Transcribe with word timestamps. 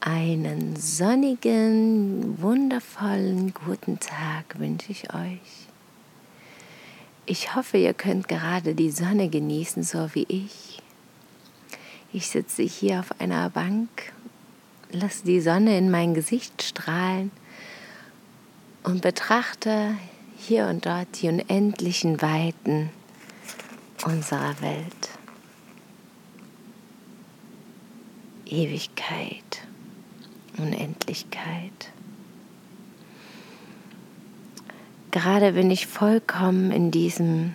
Einen 0.00 0.76
sonnigen, 0.76 2.42
wundervollen 2.42 3.54
guten 3.54 4.00
Tag 4.00 4.58
wünsche 4.58 4.90
ich 4.90 5.14
euch. 5.14 5.68
Ich 7.24 7.54
hoffe, 7.54 7.78
ihr 7.78 7.94
könnt 7.94 8.26
gerade 8.26 8.74
die 8.74 8.90
Sonne 8.90 9.28
genießen, 9.28 9.84
so 9.84 10.12
wie 10.14 10.26
ich. 10.28 10.82
Ich 12.12 12.28
sitze 12.28 12.64
hier 12.64 12.98
auf 12.98 13.20
einer 13.20 13.48
Bank, 13.50 14.12
lasse 14.90 15.24
die 15.24 15.40
Sonne 15.40 15.78
in 15.78 15.88
mein 15.88 16.14
Gesicht 16.14 16.64
strahlen 16.64 17.30
und 18.82 19.02
betrachte 19.02 19.94
hier 20.38 20.66
und 20.66 20.86
dort 20.86 21.20
die 21.20 21.28
unendlichen 21.28 22.22
Weiten 22.22 22.90
unserer 24.04 24.60
Welt. 24.60 25.10
Ewigkeit, 28.46 29.66
Unendlichkeit. 30.56 31.92
Gerade 35.10 35.52
bin 35.52 35.70
ich 35.70 35.86
vollkommen 35.86 36.70
in 36.70 36.90
diesem 36.90 37.54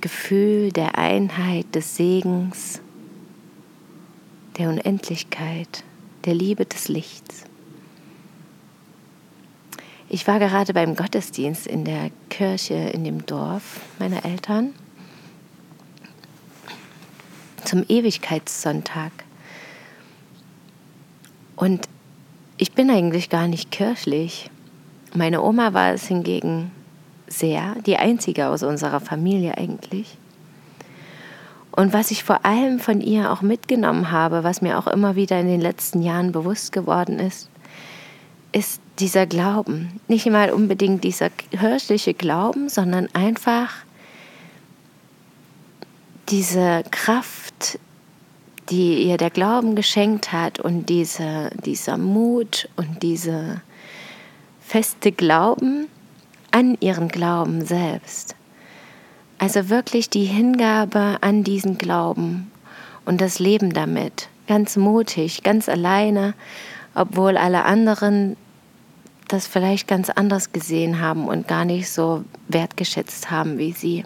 Gefühl 0.00 0.70
der 0.70 0.96
Einheit, 0.96 1.74
des 1.74 1.96
Segens, 1.96 2.80
der 4.58 4.68
Unendlichkeit, 4.68 5.82
der 6.24 6.34
Liebe 6.34 6.66
des 6.66 6.88
Lichts. 6.88 7.47
Ich 10.10 10.26
war 10.26 10.38
gerade 10.38 10.72
beim 10.72 10.96
Gottesdienst 10.96 11.66
in 11.66 11.84
der 11.84 12.10
Kirche 12.30 12.74
in 12.74 13.04
dem 13.04 13.26
Dorf 13.26 13.80
meiner 13.98 14.24
Eltern 14.24 14.72
zum 17.64 17.84
Ewigkeitssonntag. 17.86 19.12
Und 21.56 21.88
ich 22.56 22.72
bin 22.72 22.90
eigentlich 22.90 23.28
gar 23.28 23.48
nicht 23.48 23.70
kirchlich. 23.70 24.50
Meine 25.14 25.42
Oma 25.42 25.74
war 25.74 25.92
es 25.92 26.06
hingegen 26.06 26.70
sehr, 27.26 27.74
die 27.84 27.98
einzige 27.98 28.48
aus 28.48 28.62
unserer 28.62 29.00
Familie 29.00 29.58
eigentlich. 29.58 30.16
Und 31.72 31.92
was 31.92 32.10
ich 32.10 32.24
vor 32.24 32.46
allem 32.46 32.80
von 32.80 33.02
ihr 33.02 33.30
auch 33.30 33.42
mitgenommen 33.42 34.10
habe, 34.10 34.42
was 34.42 34.62
mir 34.62 34.78
auch 34.78 34.86
immer 34.86 35.16
wieder 35.16 35.38
in 35.38 35.48
den 35.48 35.60
letzten 35.60 36.00
Jahren 36.00 36.32
bewusst 36.32 36.72
geworden 36.72 37.18
ist, 37.18 37.50
ist 38.52 38.80
dieser 38.98 39.26
Glauben. 39.26 40.00
Nicht 40.08 40.26
mal 40.26 40.50
unbedingt 40.50 41.04
dieser 41.04 41.30
kirchliche 41.30 42.14
Glauben, 42.14 42.68
sondern 42.68 43.08
einfach 43.14 43.72
diese 46.28 46.82
Kraft, 46.90 47.78
die 48.70 49.02
ihr 49.04 49.16
der 49.16 49.30
Glauben 49.30 49.74
geschenkt 49.74 50.32
hat 50.32 50.60
und 50.60 50.88
diese, 50.88 51.50
dieser 51.64 51.96
Mut 51.96 52.68
und 52.76 53.02
diese 53.02 53.62
feste 54.60 55.12
Glauben 55.12 55.86
an 56.50 56.76
ihren 56.80 57.08
Glauben 57.08 57.64
selbst. 57.64 58.34
Also 59.38 59.68
wirklich 59.68 60.10
die 60.10 60.24
Hingabe 60.24 61.18
an 61.20 61.44
diesen 61.44 61.78
Glauben 61.78 62.50
und 63.04 63.20
das 63.20 63.38
Leben 63.38 63.72
damit. 63.72 64.28
Ganz 64.46 64.76
mutig, 64.76 65.42
ganz 65.42 65.68
alleine 65.68 66.34
obwohl 66.98 67.36
alle 67.36 67.64
anderen 67.64 68.36
das 69.28 69.46
vielleicht 69.46 69.86
ganz 69.86 70.10
anders 70.10 70.52
gesehen 70.52 71.00
haben 71.00 71.28
und 71.28 71.46
gar 71.46 71.64
nicht 71.64 71.90
so 71.90 72.24
wertgeschätzt 72.48 73.30
haben 73.30 73.58
wie 73.58 73.72
sie. 73.72 74.04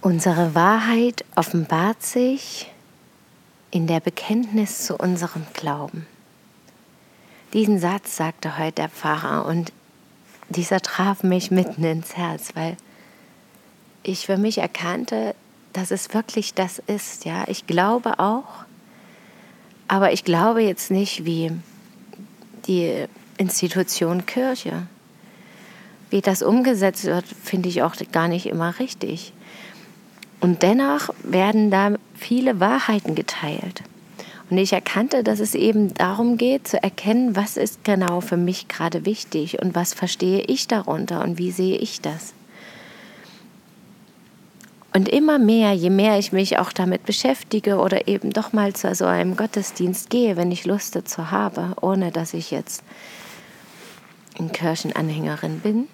Unsere 0.00 0.54
Wahrheit 0.54 1.24
offenbart 1.34 2.02
sich 2.02 2.70
in 3.70 3.86
der 3.86 4.00
Bekenntnis 4.00 4.86
zu 4.86 4.96
unserem 4.96 5.44
Glauben. 5.54 6.06
Diesen 7.52 7.78
Satz 7.78 8.16
sagte 8.16 8.58
heute 8.58 8.72
der 8.72 8.88
Pfarrer 8.88 9.44
und 9.44 9.72
dieser 10.48 10.80
traf 10.80 11.22
mich 11.24 11.50
mitten 11.50 11.84
ins 11.84 12.16
Herz, 12.16 12.50
weil 12.54 12.76
ich 14.02 14.26
für 14.26 14.38
mich 14.38 14.58
erkannte, 14.58 15.34
dass 15.72 15.90
es 15.90 16.14
wirklich 16.14 16.54
das 16.54 16.78
ist. 16.78 17.24
Ja, 17.24 17.44
ich 17.48 17.66
glaube 17.66 18.18
auch, 18.18 18.64
aber 19.88 20.12
ich 20.12 20.24
glaube 20.24 20.62
jetzt 20.62 20.90
nicht 20.90 21.24
wie 21.24 21.50
die 22.66 23.06
Institution 23.38 24.26
Kirche. 24.26 24.86
Wie 26.10 26.20
das 26.20 26.42
umgesetzt 26.42 27.04
wird, 27.04 27.24
finde 27.26 27.68
ich 27.68 27.82
auch 27.82 27.94
gar 28.12 28.28
nicht 28.28 28.46
immer 28.46 28.78
richtig. 28.78 29.32
Und 30.40 30.62
dennoch 30.62 31.10
werden 31.22 31.70
da 31.70 31.94
viele 32.14 32.60
Wahrheiten 32.60 33.14
geteilt. 33.14 33.82
Und 34.50 34.58
ich 34.58 34.72
erkannte, 34.72 35.22
dass 35.22 35.40
es 35.40 35.54
eben 35.54 35.92
darum 35.94 36.38
geht, 36.38 36.68
zu 36.68 36.82
erkennen, 36.82 37.36
was 37.36 37.56
ist 37.56 37.84
genau 37.84 38.20
für 38.20 38.38
mich 38.38 38.68
gerade 38.68 39.04
wichtig 39.04 39.60
und 39.60 39.74
was 39.74 39.92
verstehe 39.92 40.40
ich 40.40 40.68
darunter 40.68 41.22
und 41.22 41.38
wie 41.38 41.50
sehe 41.50 41.76
ich 41.76 42.00
das. 42.00 42.32
Und 44.98 45.08
immer 45.08 45.38
mehr, 45.38 45.74
je 45.74 45.90
mehr 45.90 46.18
ich 46.18 46.32
mich 46.32 46.58
auch 46.58 46.72
damit 46.72 47.06
beschäftige 47.06 47.76
oder 47.76 48.08
eben 48.08 48.32
doch 48.32 48.52
mal 48.52 48.72
zu 48.72 48.92
so 48.96 49.04
einem 49.04 49.36
Gottesdienst 49.36 50.10
gehe, 50.10 50.36
wenn 50.36 50.50
ich 50.50 50.66
Lust 50.66 50.96
dazu 50.96 51.30
habe, 51.30 51.76
ohne 51.80 52.10
dass 52.10 52.34
ich 52.34 52.50
jetzt 52.50 52.82
eine 54.40 54.48
Kirchenanhängerin 54.48 55.60
bin, 55.60 55.86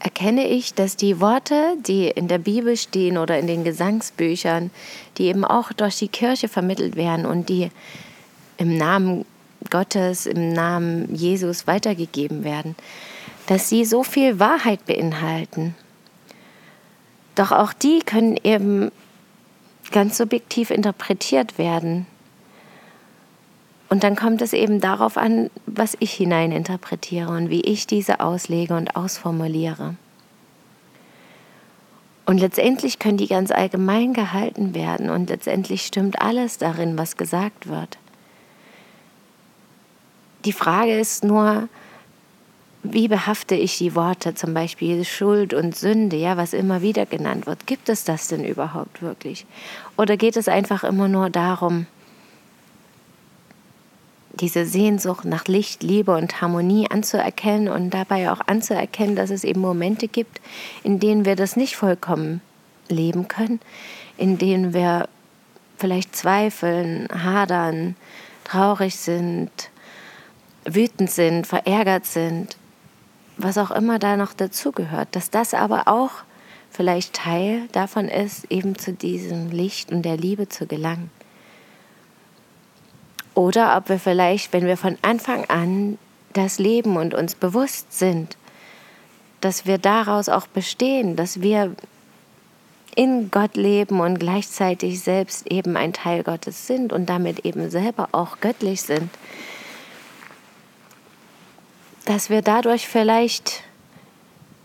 erkenne 0.00 0.48
ich, 0.48 0.74
dass 0.74 0.96
die 0.96 1.18
Worte, 1.18 1.78
die 1.78 2.08
in 2.08 2.28
der 2.28 2.36
Bibel 2.36 2.76
stehen 2.76 3.16
oder 3.16 3.38
in 3.38 3.46
den 3.46 3.64
Gesangsbüchern, 3.64 4.70
die 5.16 5.28
eben 5.28 5.46
auch 5.46 5.72
durch 5.72 5.96
die 5.96 6.08
Kirche 6.08 6.46
vermittelt 6.46 6.94
werden 6.94 7.24
und 7.24 7.48
die 7.48 7.70
im 8.58 8.76
Namen 8.76 9.24
Gottes, 9.70 10.26
im 10.26 10.52
Namen 10.52 11.14
Jesus 11.14 11.66
weitergegeben 11.66 12.44
werden, 12.44 12.76
dass 13.46 13.70
sie 13.70 13.86
so 13.86 14.02
viel 14.02 14.38
Wahrheit 14.38 14.84
beinhalten 14.84 15.74
doch 17.40 17.52
auch 17.52 17.72
die 17.72 18.00
können 18.00 18.36
eben 18.44 18.92
ganz 19.90 20.18
subjektiv 20.18 20.70
interpretiert 20.70 21.56
werden. 21.56 22.06
Und 23.88 24.04
dann 24.04 24.14
kommt 24.14 24.42
es 24.42 24.52
eben 24.52 24.80
darauf 24.80 25.16
an, 25.16 25.50
was 25.66 25.96
ich 26.00 26.12
hineininterpretiere 26.12 27.30
und 27.30 27.50
wie 27.50 27.62
ich 27.62 27.86
diese 27.86 28.20
auslege 28.20 28.76
und 28.76 28.94
ausformuliere. 28.94 29.96
Und 32.26 32.38
letztendlich 32.38 33.00
können 33.00 33.16
die 33.16 33.26
ganz 33.26 33.50
allgemein 33.50 34.12
gehalten 34.12 34.74
werden 34.74 35.10
und 35.10 35.30
letztendlich 35.30 35.86
stimmt 35.86 36.20
alles 36.22 36.58
darin, 36.58 36.96
was 36.96 37.16
gesagt 37.16 37.68
wird. 37.68 37.98
Die 40.44 40.52
Frage 40.52 40.96
ist 40.96 41.24
nur, 41.24 41.68
wie 42.82 43.08
behafte 43.08 43.54
ich 43.54 43.78
die 43.78 43.94
Worte, 43.94 44.34
zum 44.34 44.54
Beispiel 44.54 45.04
Schuld 45.04 45.52
und 45.52 45.76
Sünde, 45.76 46.16
ja, 46.16 46.36
was 46.36 46.52
immer 46.52 46.80
wieder 46.80 47.04
genannt 47.04 47.46
wird? 47.46 47.66
Gibt 47.66 47.88
es 47.88 48.04
das 48.04 48.28
denn 48.28 48.44
überhaupt 48.44 49.02
wirklich? 49.02 49.44
Oder 49.98 50.16
geht 50.16 50.36
es 50.36 50.48
einfach 50.48 50.82
immer 50.84 51.06
nur 51.06 51.28
darum, 51.28 51.86
diese 54.32 54.64
Sehnsucht 54.64 55.26
nach 55.26 55.46
Licht, 55.46 55.82
Liebe 55.82 56.16
und 56.16 56.40
Harmonie 56.40 56.90
anzuerkennen 56.90 57.68
und 57.68 57.90
dabei 57.90 58.30
auch 58.30 58.40
anzuerkennen, 58.46 59.16
dass 59.16 59.30
es 59.30 59.44
eben 59.44 59.60
Momente 59.60 60.08
gibt, 60.08 60.40
in 60.82 60.98
denen 61.00 61.26
wir 61.26 61.36
das 61.36 61.56
nicht 61.56 61.76
vollkommen 61.76 62.40
leben 62.88 63.28
können, 63.28 63.60
in 64.16 64.38
denen 64.38 64.72
wir 64.72 65.08
vielleicht 65.76 66.16
zweifeln, 66.16 67.08
hadern, 67.12 67.96
traurig 68.44 68.96
sind, 68.96 69.50
wütend 70.64 71.10
sind, 71.10 71.46
verärgert 71.46 72.06
sind, 72.06 72.56
was 73.42 73.58
auch 73.58 73.70
immer 73.70 73.98
da 73.98 74.16
noch 74.16 74.32
dazugehört, 74.32 75.08
dass 75.12 75.30
das 75.30 75.54
aber 75.54 75.88
auch 75.88 76.10
vielleicht 76.70 77.14
Teil 77.14 77.68
davon 77.72 78.08
ist, 78.08 78.50
eben 78.50 78.78
zu 78.78 78.92
diesem 78.92 79.50
Licht 79.50 79.90
und 79.92 80.02
der 80.02 80.16
Liebe 80.16 80.48
zu 80.48 80.66
gelangen. 80.66 81.10
Oder 83.34 83.76
ob 83.76 83.88
wir 83.88 83.98
vielleicht, 83.98 84.52
wenn 84.52 84.66
wir 84.66 84.76
von 84.76 84.98
Anfang 85.02 85.44
an 85.46 85.98
das 86.32 86.58
leben 86.58 86.96
und 86.96 87.14
uns 87.14 87.34
bewusst 87.34 87.98
sind, 87.98 88.36
dass 89.40 89.66
wir 89.66 89.78
daraus 89.78 90.28
auch 90.28 90.46
bestehen, 90.46 91.16
dass 91.16 91.40
wir 91.40 91.74
in 92.94 93.30
Gott 93.30 93.56
leben 93.56 94.00
und 94.00 94.18
gleichzeitig 94.18 95.00
selbst 95.00 95.50
eben 95.50 95.76
ein 95.76 95.92
Teil 95.92 96.22
Gottes 96.22 96.66
sind 96.66 96.92
und 96.92 97.06
damit 97.06 97.44
eben 97.44 97.70
selber 97.70 98.08
auch 98.12 98.40
göttlich 98.40 98.82
sind, 98.82 99.10
dass 102.10 102.28
wir 102.28 102.42
dadurch 102.42 102.88
vielleicht 102.88 103.62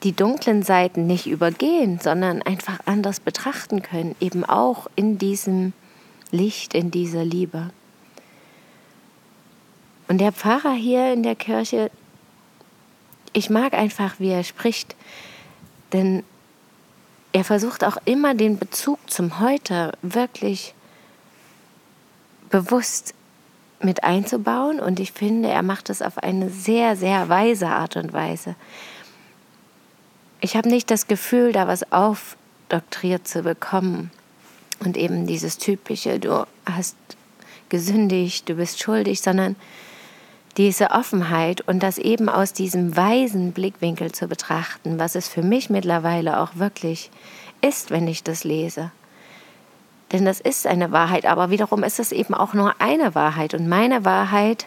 die 0.02 0.14
dunklen 0.14 0.64
Seiten 0.64 1.06
nicht 1.06 1.28
übergehen, 1.28 2.00
sondern 2.00 2.42
einfach 2.42 2.80
anders 2.86 3.20
betrachten 3.20 3.84
können, 3.84 4.16
eben 4.20 4.44
auch 4.44 4.88
in 4.96 5.20
diesem 5.20 5.74
Licht, 6.32 6.74
in 6.74 6.90
dieser 6.90 7.24
Liebe. 7.24 7.70
Und 10.08 10.18
der 10.18 10.32
Pfarrer 10.32 10.74
hier 10.74 11.14
in 11.14 11.22
der 11.22 11.36
Kirche, 11.36 11.92
ich 13.32 13.52
mag 13.52 13.76
einfach, 13.76 14.16
wie 14.18 14.30
er 14.30 14.44
spricht, 14.44 14.96
denn 15.94 16.24
er 17.32 17.44
versucht 17.44 17.84
auch 17.84 17.98
immer 18.06 18.34
den 18.34 18.58
Bezug 18.58 18.98
zum 19.08 19.40
Heute 19.40 19.92
wirklich 20.02 20.74
bewusst 22.50 23.14
mit 23.86 24.04
einzubauen 24.04 24.80
und 24.80 25.00
ich 25.00 25.12
finde, 25.12 25.50
er 25.50 25.64
macht 25.64 25.90
es 25.90 26.02
auf 26.02 26.18
eine 26.18 26.50
sehr, 26.50 26.96
sehr 26.96 27.30
weise 27.30 27.68
Art 27.68 27.96
und 27.96 28.12
Weise. 28.12 28.56
Ich 30.42 30.56
habe 30.58 30.70
nicht 30.70 30.92
das 30.92 31.08
Gefühl, 31.08 31.54
da 31.54 31.68
was 31.68 31.92
aufdoktriert 31.92 33.28
zu 33.28 33.44
bekommen 33.44 34.12
und 34.80 34.98
eben 34.98 35.28
dieses 35.28 35.58
typische, 35.58 36.20
du 36.20 36.46
hast 36.66 36.98
gesündigt, 37.70 38.50
du 38.50 38.56
bist 38.56 38.82
schuldig, 38.82 39.22
sondern 39.22 39.56
diese 40.58 40.92
Offenheit 40.92 41.62
und 41.62 41.84
das 41.84 41.98
eben 41.98 42.30
aus 42.30 42.54
diesem 42.54 42.96
weisen 42.96 43.52
Blickwinkel 43.52 44.12
zu 44.12 44.28
betrachten, 44.28 45.00
was 45.00 45.16
es 45.16 45.28
für 45.28 45.42
mich 45.42 45.70
mittlerweile 45.70 46.40
auch 46.40 46.56
wirklich 46.56 47.12
ist, 47.62 47.92
wenn 47.92 48.08
ich 48.08 48.24
das 48.24 48.44
lese. 48.44 48.92
Denn 50.16 50.24
das 50.24 50.40
ist 50.40 50.66
eine 50.66 50.94
Wahrheit, 50.94 51.26
aber 51.26 51.50
wiederum 51.50 51.84
ist 51.84 52.00
es 52.00 52.14
eben 52.14 52.34
auch 52.34 52.54
nur 52.54 52.76
eine 52.80 53.16
Wahrheit. 53.16 53.54
Und 53.54 53.68
meine 53.68 54.06
Wahrheit 54.06 54.66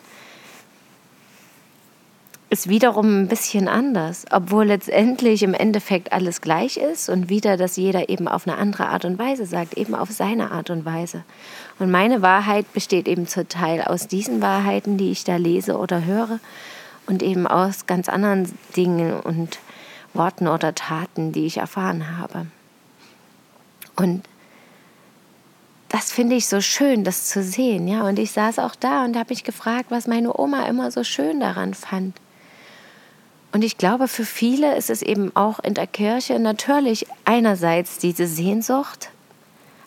ist 2.50 2.68
wiederum 2.68 3.22
ein 3.22 3.28
bisschen 3.28 3.66
anders, 3.66 4.26
obwohl 4.30 4.66
letztendlich 4.66 5.42
im 5.42 5.54
Endeffekt 5.54 6.12
alles 6.12 6.42
gleich 6.42 6.76
ist 6.76 7.08
und 7.08 7.30
wieder, 7.30 7.56
dass 7.56 7.78
jeder 7.78 8.10
eben 8.10 8.28
auf 8.28 8.46
eine 8.46 8.58
andere 8.58 8.90
Art 8.90 9.06
und 9.06 9.18
Weise 9.18 9.46
sagt, 9.46 9.78
eben 9.78 9.94
auf 9.94 10.10
seine 10.10 10.50
Art 10.50 10.68
und 10.68 10.84
Weise. 10.84 11.24
Und 11.78 11.90
meine 11.90 12.20
Wahrheit 12.20 12.70
besteht 12.74 13.08
eben 13.08 13.26
zum 13.26 13.48
Teil 13.48 13.80
aus 13.80 14.06
diesen 14.06 14.42
Wahrheiten, 14.42 14.98
die 14.98 15.10
ich 15.10 15.24
da 15.24 15.36
lese 15.36 15.78
oder 15.78 16.04
höre 16.04 16.40
und 17.06 17.22
eben 17.22 17.46
aus 17.46 17.86
ganz 17.86 18.10
anderen 18.10 18.52
Dingen 18.76 19.18
und 19.18 19.60
Worten 20.12 20.46
oder 20.46 20.74
Taten, 20.74 21.32
die 21.32 21.46
ich 21.46 21.56
erfahren 21.56 22.18
habe. 22.18 22.48
Und 23.96 24.28
das 25.98 26.12
finde 26.12 26.36
ich 26.36 26.46
so 26.46 26.60
schön, 26.60 27.02
das 27.02 27.24
zu 27.26 27.42
sehen, 27.42 27.88
ja. 27.88 28.06
Und 28.06 28.20
ich 28.20 28.30
saß 28.30 28.60
auch 28.60 28.76
da 28.76 29.04
und 29.04 29.16
habe 29.16 29.30
mich 29.30 29.42
gefragt, 29.42 29.86
was 29.88 30.06
meine 30.06 30.38
Oma 30.38 30.66
immer 30.66 30.92
so 30.92 31.02
schön 31.02 31.40
daran 31.40 31.74
fand. 31.74 32.16
Und 33.50 33.64
ich 33.64 33.78
glaube, 33.78 34.06
für 34.06 34.24
viele 34.24 34.76
ist 34.76 34.90
es 34.90 35.02
eben 35.02 35.34
auch 35.34 35.58
in 35.58 35.74
der 35.74 35.88
Kirche 35.88 36.38
natürlich 36.38 37.08
einerseits 37.24 37.98
diese 37.98 38.28
Sehnsucht, 38.28 39.10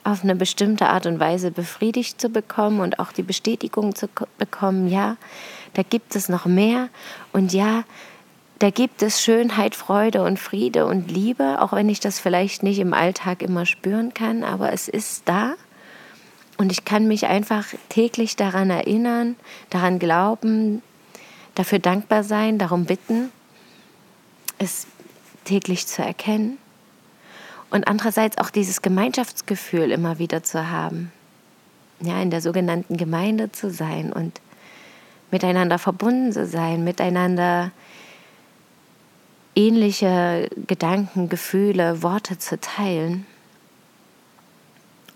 auf 0.04 0.25
eine 0.25 0.36
bestimmte 0.36 0.90
Art 0.90 1.06
und 1.06 1.22
Weise 1.22 1.50
befriedigt 1.50 2.19
zu 2.19 2.28
bekommen 2.28 2.81
und 2.81 3.00
auch 3.00 3.14
die 3.14 3.24
Bestätigung 3.24 3.96
zu 3.96 4.10
bekommen, 4.38 4.90
ja, 4.90 5.16
da 5.75 5.84
gibt 5.84 6.18
es 6.18 6.28
noch 6.28 6.46
mehr 6.46 6.90
und 7.31 7.54
ja, 7.54 7.86
da 8.60 8.69
gibt 8.69 9.02
es 9.02 9.22
Schönheit, 9.22 9.75
Freude 9.75 10.24
und 10.24 10.40
Friede 10.40 10.88
und 10.88 11.10
Liebe, 11.10 11.62
auch 11.62 11.72
wenn 11.72 11.88
ich 11.88 12.02
das 12.02 12.19
vielleicht 12.19 12.64
nicht 12.64 12.80
im 12.80 12.94
Alltag 12.94 13.42
immer 13.42 13.66
spüren 13.66 14.14
kann, 14.14 14.44
aber 14.44 14.74
es 14.74 14.90
ist 14.90 15.30
da. 15.30 15.54
Und 16.62 16.72
ich 16.72 16.86
kann 16.86 17.08
mich 17.08 17.25
einfach 17.25 17.66
täglich 17.90 18.36
daran 18.36 18.69
erinnern, 18.69 19.36
daran 19.72 19.98
glauben, 19.98 20.84
dafür 21.56 21.80
dankbar 21.80 22.24
sein, 22.24 22.60
darum 22.60 22.86
bitten 22.86 23.31
es 24.60 24.86
täglich 25.44 25.88
zu 25.88 26.04
erkennen. 26.04 26.60
Und 27.72 27.88
andererseits 27.88 28.38
auch 28.38 28.52
dieses 28.52 28.84
Gemeinschaftsgefühl 28.84 29.92
immer 29.92 30.19
wieder 30.19 30.44
zu 30.44 30.69
haben, 30.69 31.12
ja, 32.00 32.22
in 32.22 32.30
der 32.30 32.42
sogenannten 32.42 32.96
Gemeinde 32.96 33.52
zu 33.52 33.72
sein 33.72 34.14
und 34.14 34.40
miteinander 35.31 35.80
verbunden 35.80 36.31
zu 36.31 36.46
sein, 36.46 36.84
miteinander 36.84 37.72
ähnliche 39.56 40.48
Gedanken, 40.68 41.28
Gefühle, 41.28 42.04
Worte 42.04 42.38
zu 42.38 42.60
teilen. 42.60 43.25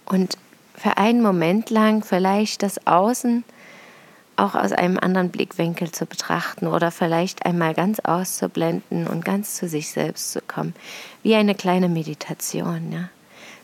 Und 0.05 0.39
für 0.85 0.97
einen 0.97 1.23
Moment 1.23 1.71
lang 1.71 2.03
vielleicht 2.03 2.61
das 2.61 2.85
Außen 2.85 3.43
auch 4.35 4.53
aus 4.53 4.71
einem 4.71 4.99
anderen 4.99 5.31
Blickwinkel 5.31 5.91
zu 5.91 6.05
betrachten 6.05 6.67
oder 6.67 6.91
vielleicht 6.91 7.43
einmal 7.43 7.73
ganz 7.73 7.99
auszublenden 8.01 9.07
und 9.07 9.25
ganz 9.25 9.55
zu 9.55 9.67
sich 9.67 9.89
selbst 9.89 10.31
zu 10.31 10.41
kommen. 10.41 10.75
Wie 11.23 11.33
eine 11.33 11.55
kleine 11.55 11.89
Meditation, 11.89 12.91
ja? 12.91 13.09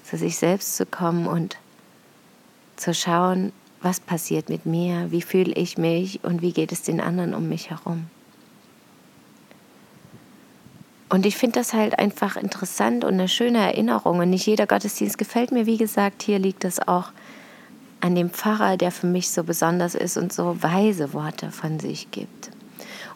zu 0.04 0.18
sich 0.18 0.36
selbst 0.40 0.76
zu 0.76 0.88
kommen 0.88 1.28
und 1.28 1.58
zu 2.76 2.92
schauen, 2.92 3.54
was 3.84 4.00
passiert 4.00 4.50
mit 4.50 4.66
mir, 4.66 5.12
wie 5.12 5.22
fühle 5.22 5.54
ich 5.54 5.78
mich 5.78 6.24
und 6.24 6.42
wie 6.42 6.54
geht 6.54 6.72
es 6.72 6.82
den 6.82 7.00
anderen 7.00 7.36
um 7.36 7.48
mich 7.48 7.70
herum. 7.70 8.08
Und 11.12 11.26
ich 11.26 11.36
finde 11.36 11.60
das 11.60 11.74
halt 11.74 12.00
einfach 12.00 12.38
interessant 12.38 13.04
und 13.04 13.16
eine 13.16 13.28
schöne 13.28 13.58
Erinnerung. 13.58 14.20
Und 14.20 14.30
nicht 14.30 14.46
jeder 14.46 14.66
Gottesdienst 14.66 15.18
gefällt 15.18 15.52
mir. 15.52 15.66
Wie 15.66 15.76
gesagt, 15.76 16.24
hier 16.24 16.40
liegt 16.40 16.64
es 16.64 16.80
auch 16.88 17.10
an 18.00 18.16
dem 18.16 18.30
Pfarrer, 18.30 18.78
der 18.78 18.92
für 18.92 19.08
mich 19.08 19.30
so 19.30 19.44
besonders 19.44 19.94
ist 19.94 20.16
und 20.16 20.32
so 20.32 20.64
weise 20.64 21.12
Worte 21.12 21.52
von 21.52 21.82
sich 21.82 22.12
gibt. 22.12 22.52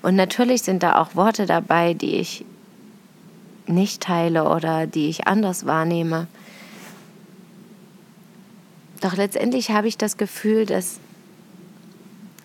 Und 0.02 0.18
natürlich 0.18 0.64
sind 0.64 0.84
da 0.84 1.00
auch 1.00 1.16
Worte 1.16 1.46
dabei, 1.46 1.94
die 1.94 2.18
ich 2.18 2.44
nicht 3.66 4.04
teile 4.04 4.50
oder 4.50 4.88
die 4.88 5.08
ich 5.08 5.26
anders 5.26 5.66
wahrnehme. 5.66 6.28
Doch 9.00 9.16
letztendlich 9.16 9.72
habe 9.72 9.88
ich 9.88 9.98
das 9.98 10.18
Gefühl, 10.18 10.66
dass 10.66 11.00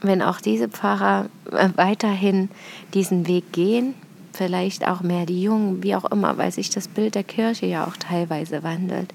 wenn 0.00 0.23
auch 0.23 0.41
diese 0.41 0.69
Pfarrer 0.69 1.29
weiterhin 1.75 2.50
diesen 2.94 3.26
Weg 3.26 3.52
gehen, 3.52 3.97
vielleicht 4.40 4.88
auch 4.88 5.02
mehr 5.02 5.26
die 5.26 5.42
Jungen, 5.42 5.82
wie 5.82 5.94
auch 5.94 6.06
immer, 6.06 6.38
weil 6.38 6.50
sich 6.50 6.70
das 6.70 6.88
Bild 6.88 7.14
der 7.14 7.25
Kirche 7.25 7.66
ja 7.66 7.87
auch 7.87 7.98
teilweise 7.98 8.62
wandelt, 8.62 9.12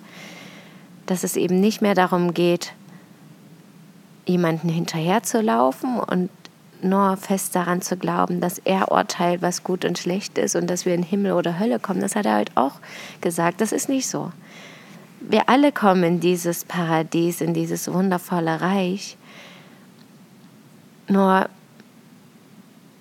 dass 1.07 1.23
es 1.23 1.35
eben 1.35 1.59
nicht 1.59 1.81
mehr 1.81 1.95
darum 1.95 2.35
geht, 2.35 2.73
jemanden 4.27 4.69
hinterherzulaufen 4.69 5.99
und 5.99 6.29
nur 6.83 7.17
fest 7.17 7.55
daran 7.55 7.81
zu 7.81 7.97
glauben, 7.97 8.39
dass 8.39 8.59
er 8.59 8.91
urteilt, 8.91 9.41
was 9.41 9.63
gut 9.63 9.83
und 9.83 9.97
schlecht 9.97 10.37
ist 10.37 10.55
und 10.55 10.67
dass 10.67 10.85
wir 10.85 10.93
in 10.93 11.01
Himmel 11.01 11.31
oder 11.31 11.57
Hölle 11.57 11.79
kommen. 11.79 12.01
Das 12.01 12.15
hat 12.15 12.27
er 12.27 12.33
halt 12.35 12.51
auch 12.53 12.73
gesagt. 13.21 13.61
Das 13.61 13.71
ist 13.71 13.89
nicht 13.89 14.07
so. 14.07 14.31
Wir 15.21 15.49
alle 15.49 15.71
kommen 15.71 16.03
in 16.03 16.19
dieses 16.19 16.65
Paradies, 16.65 17.41
in 17.41 17.55
dieses 17.55 17.91
wundervolle 17.91 18.61
Reich. 18.61 19.17
Nur, 21.07 21.49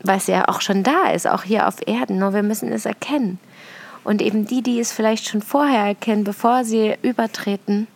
was 0.05 0.27
ja 0.27 0.49
auch 0.49 0.61
schon 0.61 0.83
da 0.83 1.11
ist, 1.11 1.27
auch 1.27 1.43
hier 1.43 1.67
auf 1.67 1.87
Erden, 1.87 2.19
nur 2.19 2.33
wir 2.33 2.43
müssen 2.43 2.73
es 2.73 2.87
erkennen. 2.87 3.39
Und 4.05 4.23
eben 4.23 4.47
die, 4.47 4.63
die 4.63 4.79
es 4.79 4.93
vielleicht 4.93 5.27
schon 5.27 5.43
vorher 5.43 5.85
erkennen, 5.85 6.25
bevor 6.25 6.65
sie 6.65 6.95
übertreten 7.03 7.87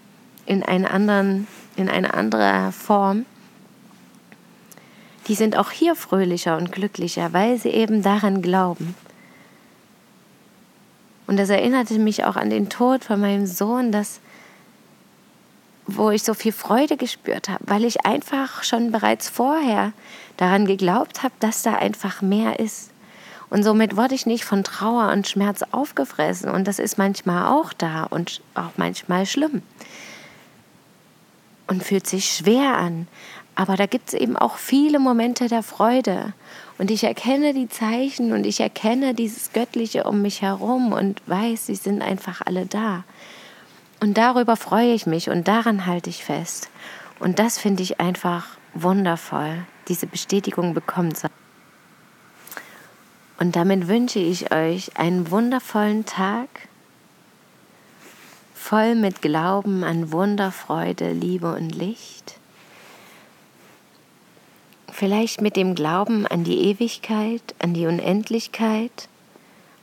in 0.47 0.63
einen 0.63 0.87
anderen 0.87 1.47
in 1.79 1.89
eine 1.89 2.15
andere 2.15 2.73
Form, 2.73 3.25
die 5.29 5.35
sind 5.35 5.57
auch 5.57 5.71
hier 5.71 5.95
fröhlicher 5.95 6.57
und 6.57 6.73
glücklicher, 6.73 7.33
weil 7.33 7.59
sie 7.59 7.69
eben 7.69 8.03
daran 8.03 8.43
glauben. 8.43 8.95
Und 11.27 11.39
das 11.39 11.51
erinnerte 11.51 11.99
mich 11.99 12.25
auch 12.25 12.37
an 12.37 12.51
den 12.51 12.69
Tod 12.71 13.05
von 13.05 13.21
meinem 13.21 13.47
Sohn, 13.47 13.93
dass, 13.93 14.21
wo 15.89 16.11
ich 16.11 16.23
so 16.23 16.35
viel 16.35 16.53
Freude 16.53 16.99
gespürt 16.99 17.49
habe, 17.49 17.65
weil 17.67 17.85
ich 17.85 18.05
einfach 18.05 18.63
schon 18.63 18.93
bereits 18.93 19.29
vorher 19.29 19.93
daran 20.37 20.67
geglaubt 20.67 21.23
habe, 21.23 21.35
dass 21.41 21.63
da 21.63 21.75
einfach 21.75 22.21
mehr 22.21 22.61
ist. 22.61 22.91
Und 23.49 23.63
somit 23.63 23.97
wurde 23.97 24.15
ich 24.15 24.27
nicht 24.27 24.45
von 24.45 24.63
Trauer 24.63 25.11
und 25.11 25.27
Schmerz 25.27 25.65
aufgefressen. 25.73 26.51
Und 26.51 26.69
das 26.69 26.79
ist 26.79 26.99
manchmal 26.99 27.51
auch 27.51 27.73
da 27.73 28.05
und 28.05 28.43
auch 28.55 28.73
manchmal 28.77 29.25
schlimm 29.25 29.63
und 31.67 31.83
fühlt 31.83 32.07
sich 32.07 32.27
schwer 32.27 32.77
an. 32.77 33.09
Aber 33.55 33.77
da 33.77 33.87
gibt 33.87 34.09
es 34.09 34.15
eben 34.15 34.37
auch 34.37 34.59
viele 34.59 34.99
Momente 34.99 35.49
der 35.49 35.63
Freude. 35.63 36.35
Und 36.77 36.91
ich 36.91 37.03
erkenne 37.03 37.55
die 37.55 37.69
Zeichen 37.69 38.33
und 38.33 38.45
ich 38.45 38.61
erkenne 38.61 39.15
dieses 39.15 39.53
Göttliche 39.55 40.05
um 40.05 40.21
mich 40.21 40.43
herum 40.43 40.93
und 40.93 41.23
weiß, 41.27 41.67
sie 41.67 41.75
sind 41.75 42.03
einfach 42.03 42.43
alle 42.45 42.67
da. 42.67 43.05
Und 44.01 44.17
darüber 44.17 44.57
freue 44.57 44.93
ich 44.93 45.07
mich 45.07 45.29
und 45.29 45.49
daran 45.49 45.87
halte 45.87 46.11
ich 46.11 46.25
fest. 46.25 46.71
Und 47.19 47.39
das 47.39 47.59
finde 47.59 47.83
ich 47.83 48.01
einfach 48.01 48.47
wundervoll, 48.75 49.65
diese 49.89 50.07
Bestätigung 50.07 50.75
bekommen 50.75 51.15
zu 51.15 51.25
haben. 51.25 51.35
Und 53.41 53.57
damit 53.57 53.89
wünsche 53.89 54.19
ich 54.19 54.53
euch 54.53 54.97
einen 54.97 55.31
wundervollen 55.31 56.05
Tag 56.05 56.49
voll 58.55 58.95
mit 58.95 59.23
Glauben 59.23 59.85
an 59.85 60.13
Wunder, 60.13 60.53
Freude, 60.53 61.13
Liebe 61.13 61.55
und 61.55 61.71
Licht. 61.71 62.39
Vielleicht 64.93 65.41
mit 65.41 65.57
dem 65.57 65.75
Glauben 65.75 66.27
an 66.27 66.45
die 66.45 66.65
Ewigkeit, 66.65 67.55
an 67.61 67.73
die 67.73 67.87
Unendlichkeit, 67.87 69.09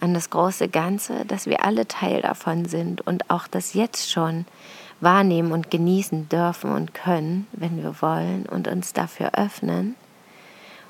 an 0.06 0.14
das 0.14 0.30
große 0.30 0.70
Ganze, 0.70 1.26
dass 1.26 1.48
wir 1.48 1.66
alle 1.66 1.88
Teil 1.88 2.22
davon 2.22 2.66
sind 2.66 3.06
und 3.06 3.30
auch 3.30 3.48
das 3.48 3.74
jetzt 3.74 4.12
schon 4.12 4.46
wahrnehmen 5.02 5.52
und 5.52 5.72
genießen 5.72 6.30
dürfen 6.30 6.72
und 6.72 6.94
können, 6.94 7.48
wenn 7.52 7.82
wir 7.82 8.02
wollen 8.02 8.46
und 8.46 8.68
uns 8.68 8.94
dafür 8.94 9.32
öffnen 9.34 9.96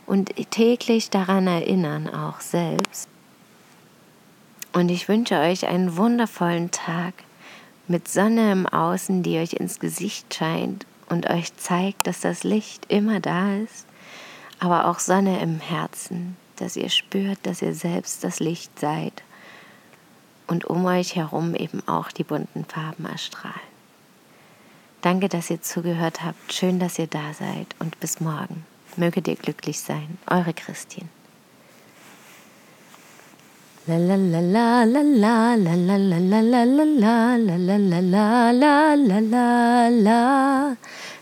und 0.06 0.34
täglich 0.52 1.10
daran 1.10 1.48
erinnern, 1.48 2.14
auch 2.14 2.40
selbst. 2.42 3.10
Und 4.74 4.90
ich 4.90 5.08
wünsche 5.08 5.40
euch 5.40 5.68
einen 5.68 5.96
wundervollen 5.96 6.70
Tag 6.72 7.14
mit 7.88 8.08
Sonne 8.08 8.52
im 8.52 8.68
Außen, 8.68 9.24
die 9.24 9.38
euch 9.38 9.54
ins 9.54 9.80
Gesicht 9.80 10.34
scheint 10.34 10.86
und 11.10 11.30
euch 11.30 11.56
zeigt, 11.56 12.06
dass 12.08 12.20
das 12.20 12.44
Licht 12.44 12.86
immer 12.92 13.22
da 13.22 13.56
ist, 13.56 13.86
aber 14.60 14.88
auch 14.88 15.00
Sonne 15.00 15.40
im 15.40 15.60
Herzen, 15.60 16.36
dass 16.62 16.76
ihr 16.76 16.90
spürt, 16.90 17.40
dass 17.44 17.62
ihr 17.62 17.74
selbst 17.74 18.24
das 18.24 18.40
Licht 18.40 18.80
seid 18.80 19.24
und 20.48 20.66
um 20.66 20.86
euch 20.86 21.16
herum 21.16 21.56
eben 21.56 21.88
auch 21.88 22.12
die 22.12 22.24
bunten 22.24 22.66
Farben 22.66 23.06
erstrahlen. 23.06 23.60
Danke, 25.02 25.30
dass 25.30 25.50
ihr 25.50 25.62
zugehört 25.62 26.24
habt. 26.24 26.52
Schön, 26.52 26.80
dass 26.80 26.98
ihr 26.98 27.08
da 27.08 27.34
seid 27.34 27.76
und 27.80 28.00
bis 28.00 28.20
morgen. 28.20 28.66
Möget 28.98 29.28
ihr 29.28 29.36
glücklich 29.36 29.80
sein. 29.80 30.18
Eure 30.28 30.54
Christine. 30.54 31.10